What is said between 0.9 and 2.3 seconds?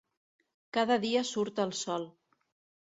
dia surt el sol.